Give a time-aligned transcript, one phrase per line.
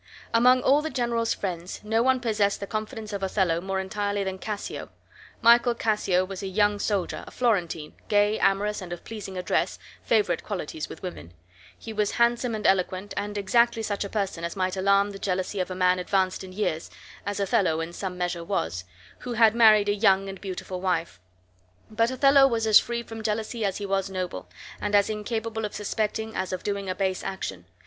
[0.33, 4.39] Among all the general's friends no one possessed the confidence of Othello more entirely than
[4.39, 4.89] Cassio.
[5.43, 10.43] Michael Cassio was a young soldier, a Florentine, gay, amorous, and of pleasing address, favorite
[10.43, 11.33] qualities with women;
[11.77, 15.59] he was handsome and eloquent, and exactly such a person as might alarm the jealousy
[15.59, 16.89] of a man advanced in years
[17.23, 18.85] (as Othello in some measure was)
[19.19, 21.19] who had married a young and beautiful wife;
[21.91, 24.49] but Othello was as free from jealousy as he was noble,
[24.81, 27.65] and as incapable of suspecting as of doing a base action.